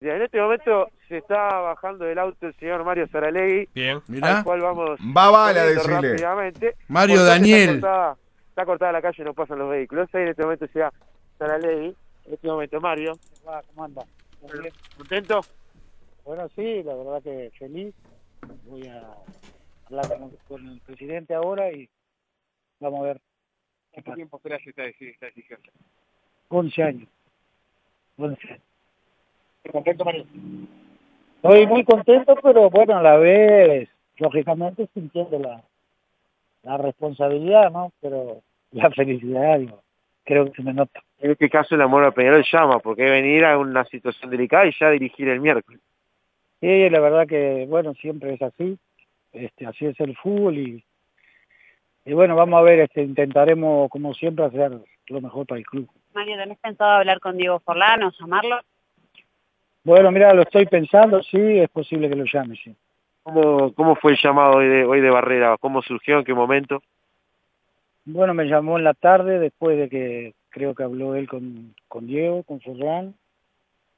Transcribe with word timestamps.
En 0.00 0.22
este 0.22 0.40
momento 0.40 0.88
se 1.08 1.18
está 1.18 1.60
bajando 1.60 2.06
del 2.06 2.18
auto 2.18 2.46
el 2.46 2.54
señor 2.54 2.82
Mario 2.84 3.06
Saralegui, 3.08 3.68
Bien. 3.74 4.00
Mirá. 4.08 4.38
al 4.38 4.44
cual 4.44 4.60
vamos 4.62 4.98
Va 5.14 5.30
bala, 5.30 5.62
decirle. 5.66 6.12
rápidamente. 6.12 6.76
Mario 6.88 7.22
Daniel. 7.22 7.74
Está 7.76 7.80
cortada, 7.80 8.16
está 8.48 8.64
cortada 8.66 8.92
la 8.92 9.02
calle, 9.02 9.24
no 9.24 9.34
pasan 9.34 9.58
los 9.58 9.68
vehículos. 9.70 10.08
Ahí 10.14 10.22
en 10.22 10.28
este 10.28 10.42
momento 10.42 10.66
se 10.68 10.78
da 10.78 10.92
Saralegui. 11.38 11.94
En 12.24 12.32
este 12.34 12.48
momento 12.48 12.80
Mario. 12.80 13.12
Va, 13.46 13.60
¿Cómo 13.62 13.84
anda? 13.84 14.02
¿Contento? 14.96 15.40
Bueno, 16.24 16.48
sí, 16.56 16.82
la 16.82 16.94
verdad 16.94 17.22
que 17.22 17.50
feliz. 17.58 17.94
Voy 18.64 18.86
a 18.88 19.02
hablar 19.86 20.08
con, 20.18 20.30
con 20.48 20.66
el 20.66 20.80
presidente 20.80 21.34
ahora 21.34 21.70
y 21.72 21.90
vamos 22.78 23.00
a 23.00 23.02
ver. 23.02 23.20
¿Cuánto 23.92 24.14
tiempo 24.14 24.38
esperas 24.38 24.66
esta, 24.66 24.84
esta 24.84 25.26
decisión? 25.26 25.60
11 26.48 26.82
años. 26.82 27.08
11 28.16 28.48
años. 28.48 28.62
¿Contento, 29.70 30.04
Mario? 30.04 30.24
Estoy 31.42 31.66
muy 31.66 31.84
contento, 31.84 32.34
pero 32.42 32.70
bueno, 32.70 32.98
a 32.98 33.02
la 33.02 33.16
vez, 33.16 33.88
lógicamente, 34.18 34.88
sintiendo 34.94 35.38
la, 35.38 35.62
la 36.62 36.76
responsabilidad, 36.76 37.70
¿no? 37.70 37.92
Pero 38.00 38.42
la 38.72 38.90
felicidad, 38.90 39.58
digo, 39.58 39.82
creo 40.24 40.46
que 40.46 40.52
se 40.52 40.62
me 40.62 40.72
nota. 40.72 41.00
En 41.18 41.30
este 41.32 41.48
caso 41.48 41.74
el 41.74 41.82
amor 41.82 42.04
a 42.04 42.12
Peñarol 42.12 42.44
llama, 42.50 42.78
porque 42.78 43.04
es 43.04 43.10
venir 43.10 43.44
a 43.44 43.58
una 43.58 43.84
situación 43.84 44.30
delicada 44.30 44.66
y 44.66 44.72
ya 44.78 44.90
dirigir 44.90 45.28
el 45.28 45.40
miércoles. 45.40 45.80
Sí, 46.60 46.90
la 46.90 47.00
verdad 47.00 47.26
que, 47.26 47.66
bueno, 47.68 47.94
siempre 47.94 48.34
es 48.34 48.42
así. 48.42 48.78
Este, 49.32 49.66
así 49.66 49.86
es 49.86 49.98
el 50.00 50.16
fútbol 50.16 50.58
y, 50.58 50.84
y 52.04 52.12
bueno, 52.12 52.34
vamos 52.34 52.58
a 52.58 52.62
ver, 52.62 52.80
este, 52.80 53.02
intentaremos, 53.02 53.88
como 53.88 54.12
siempre, 54.14 54.44
hacer 54.44 54.72
lo 55.06 55.20
mejor 55.20 55.46
para 55.46 55.58
el 55.58 55.66
club. 55.66 55.88
Mario, 56.14 56.36
¿tenés 56.36 56.58
pensado 56.58 56.90
hablar 56.90 57.20
con 57.20 57.36
Diego 57.36 57.60
Forlán 57.60 58.02
o 58.02 58.12
llamarlo? 58.18 58.60
Bueno, 59.82 60.10
mira, 60.10 60.34
lo 60.34 60.42
estoy 60.42 60.66
pensando, 60.66 61.22
sí, 61.22 61.58
es 61.58 61.68
posible 61.70 62.08
que 62.08 62.16
lo 62.16 62.24
llame, 62.24 62.56
sí. 62.56 62.74
¿Cómo, 63.22 63.72
cómo 63.74 63.96
fue 63.96 64.12
el 64.12 64.18
llamado 64.22 64.58
hoy 64.58 64.68
de, 64.68 64.84
hoy 64.84 65.00
de 65.00 65.10
Barrera? 65.10 65.56
¿Cómo 65.58 65.82
surgió? 65.82 66.18
¿En 66.18 66.24
qué 66.24 66.34
momento? 66.34 66.82
Bueno, 68.04 68.34
me 68.34 68.46
llamó 68.46 68.78
en 68.78 68.84
la 68.84 68.94
tarde, 68.94 69.38
después 69.38 69.78
de 69.78 69.88
que 69.88 70.34
creo 70.50 70.74
que 70.74 70.82
habló 70.82 71.14
él 71.14 71.28
con, 71.28 71.74
con 71.88 72.06
Diego, 72.06 72.42
con 72.42 72.60
Ferran, 72.60 73.14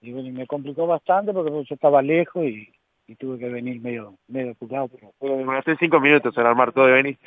y 0.00 0.12
bueno, 0.12 0.28
y 0.28 0.32
me 0.32 0.46
complicó 0.46 0.86
bastante 0.86 1.32
porque 1.32 1.50
yo 1.50 1.74
estaba 1.74 2.00
lejos 2.00 2.44
y, 2.44 2.68
y 3.08 3.16
tuve 3.16 3.38
que 3.38 3.48
venir 3.48 3.80
medio, 3.80 4.14
medio 4.28 4.52
apurado, 4.52 4.88
pero 4.88 5.12
Bueno, 5.18 5.38
demoraste 5.38 5.76
cinco 5.76 5.98
minutos 5.98 6.36
en 6.36 6.46
armar 6.46 6.72
todo 6.72 6.86
de 6.86 6.92
venir. 6.92 7.18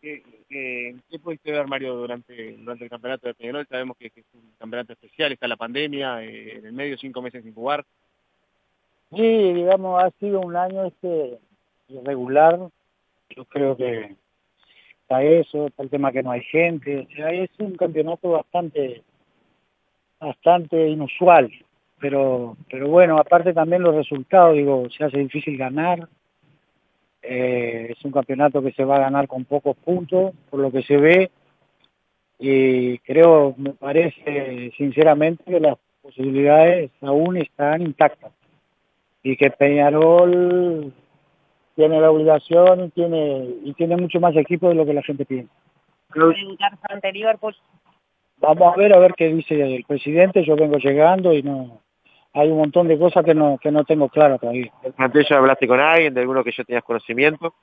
¿Qué, 0.00 0.22
qué, 0.54 0.94
qué 1.10 1.18
pudiste 1.18 1.50
ver, 1.50 1.66
Mario, 1.66 1.96
durante, 1.96 2.52
durante 2.52 2.84
el 2.84 2.90
campeonato 2.90 3.26
de 3.26 3.34
Peñarol? 3.34 3.66
Sabemos 3.66 3.96
que, 3.96 4.10
que 4.10 4.20
es 4.20 4.26
un 4.34 4.52
campeonato 4.56 4.92
especial, 4.92 5.32
está 5.32 5.48
la 5.48 5.56
pandemia, 5.56 6.22
eh, 6.22 6.58
en 6.58 6.66
el 6.66 6.72
medio 6.72 6.96
cinco 6.96 7.20
meses 7.20 7.42
sin 7.42 7.52
jugar. 7.52 7.84
Sí, 9.10 9.52
digamos, 9.52 10.02
ha 10.02 10.10
sido 10.20 10.40
un 10.40 10.54
año 10.54 10.84
este 10.86 11.38
irregular. 11.88 12.58
Yo 13.30 13.44
creo 13.46 13.76
que 13.76 14.14
está 15.02 15.24
eso, 15.24 15.66
está 15.66 15.82
el 15.82 15.90
tema 15.90 16.12
que 16.12 16.22
no 16.22 16.30
hay 16.30 16.42
gente. 16.42 17.08
Es 17.16 17.50
un 17.58 17.76
campeonato 17.76 18.30
bastante 18.30 19.02
bastante 20.20 20.88
inusual. 20.88 21.50
Pero 21.98 22.56
pero 22.70 22.88
bueno, 22.88 23.18
aparte 23.18 23.52
también 23.52 23.82
los 23.82 23.94
resultados, 23.96 24.54
digo, 24.54 24.88
se 24.90 25.02
hace 25.02 25.18
difícil 25.18 25.56
ganar. 25.56 26.08
Eh, 27.26 27.88
es 27.90 28.04
un 28.04 28.12
campeonato 28.12 28.62
que 28.62 28.72
se 28.72 28.84
va 28.84 28.96
a 28.96 29.00
ganar 29.00 29.26
con 29.26 29.44
pocos 29.44 29.76
puntos, 29.76 30.32
por 30.50 30.60
lo 30.60 30.70
que 30.70 30.82
se 30.82 30.96
ve. 30.96 31.30
Y 32.38 32.98
creo, 32.98 33.54
me 33.56 33.70
parece 33.70 34.72
sinceramente 34.76 35.44
que 35.44 35.60
las 35.60 35.78
posibilidades 36.02 36.90
aún 37.00 37.38
están 37.38 37.80
intactas 37.80 38.32
y 39.22 39.36
que 39.36 39.50
Peñarol 39.50 40.92
tiene 41.74 42.00
la 42.00 42.10
obligación 42.10 42.84
y 42.84 42.90
tiene 42.90 43.48
y 43.64 43.72
tiene 43.72 43.96
mucho 43.96 44.20
más 44.20 44.36
equipo 44.36 44.68
de 44.68 44.74
lo 44.74 44.84
que 44.84 44.94
la 44.94 45.02
gente 45.02 45.24
piensa. 45.24 45.52
Liverpool. 47.12 47.56
Vamos 48.38 48.74
a 48.74 48.76
ver 48.76 48.94
a 48.94 48.98
ver 48.98 49.14
qué 49.16 49.28
dice 49.28 49.60
el 49.60 49.84
presidente, 49.84 50.44
yo 50.44 50.56
vengo 50.56 50.76
llegando 50.76 51.32
y 51.32 51.42
no 51.42 51.80
hay 52.34 52.50
un 52.50 52.58
montón 52.58 52.88
de 52.88 52.98
cosas 52.98 53.24
que 53.24 53.34
no 53.34 53.58
que 53.58 53.70
no 53.70 53.84
tengo 53.84 54.08
claro 54.08 54.38
todavía. 54.38 54.72
¿El 54.82 54.92
plantel 54.92 55.24
ya 55.28 55.38
hablaste 55.38 55.66
con 55.66 55.80
alguien, 55.80 56.12
de 56.12 56.20
alguno 56.20 56.44
que 56.44 56.52
ya 56.52 56.64
tenías 56.64 56.84
conocimiento? 56.84 57.54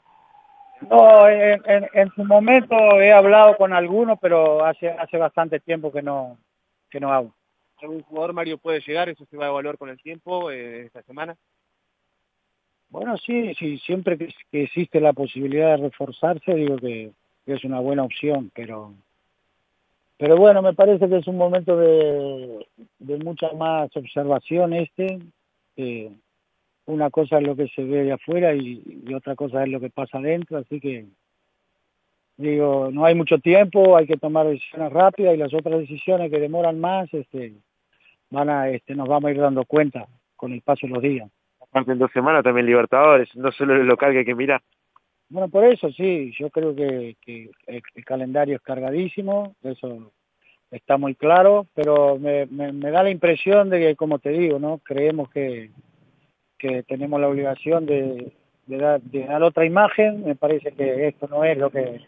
No, 0.89 1.27
en, 1.29 1.61
en, 1.65 1.89
en 1.93 2.09
su 2.11 2.23
momento 2.23 2.75
he 2.99 3.11
hablado 3.11 3.55
con 3.57 3.73
algunos, 3.73 4.17
pero 4.19 4.65
hace 4.65 4.89
hace 4.89 5.17
bastante 5.17 5.59
tiempo 5.59 5.91
que 5.91 6.01
no 6.01 6.37
que 6.89 6.99
no 6.99 7.13
hago. 7.13 7.33
¿Algún 7.81 8.03
jugador, 8.03 8.33
Mario, 8.33 8.57
puede 8.57 8.79
llegar? 8.81 9.09
¿Eso 9.09 9.25
se 9.25 9.37
va 9.37 9.45
a 9.45 9.49
evaluar 9.49 9.77
con 9.77 9.89
el 9.89 10.01
tiempo 10.01 10.51
eh, 10.51 10.85
esta 10.85 11.01
semana? 11.03 11.35
Bueno, 12.89 13.17
sí, 13.17 13.53
sí, 13.55 13.79
siempre 13.79 14.17
que, 14.17 14.33
que 14.51 14.63
existe 14.63 14.99
la 14.99 15.13
posibilidad 15.13 15.77
de 15.77 15.83
reforzarse, 15.83 16.53
digo 16.53 16.77
que, 16.77 17.11
que 17.45 17.53
es 17.53 17.63
una 17.63 17.79
buena 17.79 18.03
opción, 18.03 18.51
pero 18.53 18.93
pero 20.21 20.37
bueno, 20.37 20.61
me 20.61 20.75
parece 20.75 21.09
que 21.09 21.17
es 21.17 21.25
un 21.25 21.35
momento 21.35 21.75
de, 21.75 22.67
de 22.99 23.17
mucha 23.17 23.53
más 23.53 23.89
observación 23.97 24.71
este. 24.73 25.17
una 26.85 27.09
cosa 27.09 27.39
es 27.39 27.47
lo 27.47 27.55
que 27.55 27.67
se 27.69 27.83
ve 27.83 28.03
de 28.03 28.11
afuera 28.11 28.53
y, 28.53 29.03
otra 29.15 29.35
cosa 29.35 29.63
es 29.63 29.69
lo 29.69 29.79
que 29.79 29.89
pasa 29.89 30.19
adentro, 30.19 30.59
así 30.59 30.79
que 30.79 31.07
digo, 32.37 32.89
no 32.93 33.03
hay 33.05 33.15
mucho 33.15 33.39
tiempo, 33.39 33.97
hay 33.97 34.05
que 34.05 34.17
tomar 34.17 34.45
decisiones 34.45 34.93
rápidas 34.93 35.33
y 35.33 35.37
las 35.37 35.55
otras 35.55 35.79
decisiones 35.79 36.29
que 36.29 36.39
demoran 36.39 36.79
más, 36.79 37.11
este, 37.15 37.53
van 38.29 38.51
a, 38.51 38.69
este, 38.69 38.93
nos 38.93 39.09
vamos 39.09 39.27
a 39.27 39.31
ir 39.31 39.39
dando 39.39 39.65
cuenta 39.65 40.05
con 40.35 40.51
el 40.51 40.61
paso 40.61 40.85
de 40.85 40.93
los 40.93 41.01
días. 41.01 41.31
En 41.73 41.97
dos 41.97 42.11
semanas 42.11 42.43
también 42.43 42.67
Libertadores, 42.67 43.35
no 43.35 43.51
solo 43.51 43.73
el 43.73 43.87
local 43.87 44.11
que 44.11 44.19
hay 44.19 44.25
que 44.25 44.35
mirar. 44.35 44.61
Bueno, 45.31 45.47
por 45.47 45.63
eso 45.63 45.89
sí, 45.91 46.33
yo 46.37 46.49
creo 46.49 46.75
que, 46.75 47.15
el, 47.65 48.05
calendario 48.05 48.57
es 48.57 48.61
cargadísimo, 48.61 49.55
eso 49.63 50.11
está 50.69 50.97
muy 50.97 51.15
claro, 51.15 51.67
pero 51.73 52.19
me, 52.19 52.47
me, 52.47 52.73
me 52.73 52.91
da 52.91 53.01
la 53.01 53.11
impresión 53.11 53.69
de 53.69 53.79
que, 53.79 53.95
como 53.95 54.19
te 54.19 54.31
digo, 54.31 54.59
¿no? 54.59 54.79
creemos 54.79 55.29
que, 55.29 55.71
que 56.57 56.83
tenemos 56.83 57.21
la 57.21 57.29
obligación 57.29 57.85
de, 57.85 58.33
de, 58.65 58.77
dar, 58.77 59.01
de 59.01 59.23
dar 59.23 59.41
otra 59.41 59.63
imagen, 59.63 60.25
me 60.25 60.35
parece 60.35 60.73
que 60.73 61.07
esto 61.07 61.29
no 61.29 61.45
es 61.45 61.57
lo 61.57 61.69
que 61.69 62.01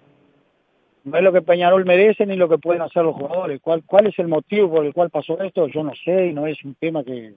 no 1.06 1.18
es 1.18 1.24
lo 1.24 1.32
que 1.32 1.42
Peñarol 1.42 1.86
merece 1.86 2.26
ni 2.26 2.36
lo 2.36 2.50
que 2.50 2.58
pueden 2.58 2.82
hacer 2.82 3.04
los 3.04 3.16
jugadores. 3.16 3.60
¿Cuál, 3.62 3.84
¿Cuál 3.86 4.08
es 4.08 4.20
el 4.20 4.28
motivo 4.28 4.70
por 4.70 4.86
el 4.86 4.94
cual 4.94 5.10
pasó 5.10 5.42
esto? 5.42 5.68
Yo 5.68 5.84
no 5.84 5.94
sé 5.96 6.28
y 6.28 6.34
no 6.34 6.46
es 6.48 6.64
un 6.64 6.76
tema 6.76 7.04
que 7.04 7.36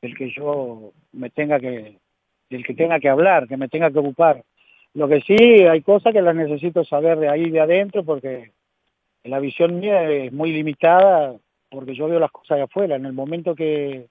del 0.00 0.16
que 0.16 0.30
yo 0.30 0.92
me 1.12 1.28
tenga 1.30 1.58
que 1.60 1.98
del 2.48 2.64
que 2.64 2.74
tenga 2.74 2.98
que 3.00 3.08
hablar, 3.08 3.46
que 3.46 3.56
me 3.56 3.68
tenga 3.68 3.90
que 3.90 3.98
ocupar. 3.98 4.42
Lo 4.94 5.08
que 5.08 5.20
sí, 5.20 5.36
hay 5.36 5.82
cosas 5.82 6.12
que 6.12 6.22
las 6.22 6.34
necesito 6.34 6.84
saber 6.84 7.18
de 7.18 7.28
ahí 7.28 7.50
de 7.50 7.60
adentro 7.60 8.04
porque 8.04 8.52
la 9.24 9.38
visión 9.40 9.78
mía 9.78 10.08
es 10.10 10.32
muy 10.32 10.52
limitada 10.52 11.36
porque 11.70 11.94
yo 11.94 12.08
veo 12.08 12.18
las 12.18 12.30
cosas 12.30 12.58
de 12.58 12.64
afuera. 12.64 12.96
En 12.96 13.06
el 13.06 13.12
momento 13.12 13.54
que, 13.54 14.08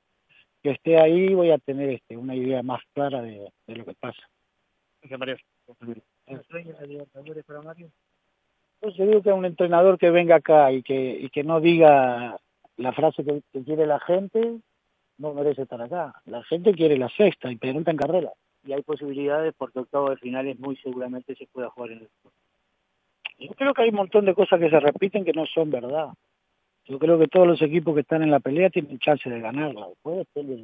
que 0.62 0.72
esté 0.72 1.00
ahí 1.00 1.34
voy 1.34 1.52
a 1.52 1.58
tener 1.58 1.90
este, 1.90 2.16
una 2.16 2.36
idea 2.36 2.62
más 2.64 2.82
clara 2.94 3.22
de, 3.22 3.52
de 3.66 3.76
lo 3.76 3.86
que 3.86 3.94
pasa. 4.00 4.22
Gracias, 5.02 5.20
Mario. 5.20 5.38
¿El 6.28 6.44
sueño 6.44 6.74
de 6.74 6.88
Libertadores 6.88 7.44
para 7.46 7.62
Mario? 7.62 7.90
Pues 8.80 8.96
yo 8.96 9.08
digo 9.08 9.24
que 9.24 9.32
un 9.32 9.46
entrenador 9.46 9.98
que 9.98 10.12
venga 10.12 10.36
acá 10.36 10.72
y 10.72 10.84
que, 10.84 11.18
y 11.20 11.30
que 11.30 11.44
no 11.44 11.60
diga 11.60 12.38
la 12.78 12.94
frase 12.94 13.24
que, 13.24 13.42
que 13.52 13.64
quiere 13.64 13.88
la 13.88 14.00
gente, 14.00 14.60
no 15.18 15.34
merece 15.34 15.64
estar 15.64 15.82
acá. 15.82 16.14
La 16.26 16.44
gente 16.44 16.74
quiere 16.74 16.98
la 16.98 17.10
sexta 17.10 17.52
y 17.52 17.56
pregunta 17.56 17.92
en 17.92 17.98
carrera. 17.98 18.32
Y 18.66 18.74
hay 18.74 18.82
posibilidades 18.82 19.54
porque 19.58 19.80
octavo 19.80 20.10
de 20.10 20.18
finales 20.18 20.60
muy 20.60 20.76
seguramente 20.78 21.36
se 21.36 21.48
pueda 21.48 21.70
jugar 21.70 21.92
en 21.92 22.00
el 22.00 22.10
Yo 23.40 23.54
creo 23.56 23.74
que 23.74 23.82
hay 23.84 23.90
un 23.90 23.96
montón 23.96 24.26
de 24.26 24.34
cosas 24.34 24.60
que 24.60 24.70
se 24.70 24.80
repiten 24.80 25.26
que 25.26 25.34
no 25.34 25.46
son 25.46 25.70
verdad. 25.70 26.10
Yo 26.86 27.00
creo 27.00 27.20
que 27.20 27.28
todos 27.28 27.48
los 27.48 27.62
equipos 27.62 27.94
que 27.96 28.02
están 28.02 28.24
en 28.24 28.32
la 28.32 28.40
pelea 28.40 28.70
tienen 28.70 29.00
chance 29.00 29.30
de 29.30 29.40
ganarla. 29.40 29.88
Después 29.90 30.18
depende 30.18 30.56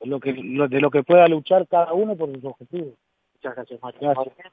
de 0.00 0.06
lo 0.06 0.20
que, 0.20 0.32
de 0.32 0.80
lo 0.80 0.90
que 0.90 1.02
pueda 1.02 1.28
luchar 1.28 1.66
cada 1.68 1.92
uno 1.92 2.16
por 2.16 2.32
sus 2.32 2.44
objetivos. 2.44 2.94
Muchas 3.34 3.54
gracias. 3.54 3.80
Gracias. 4.00 4.52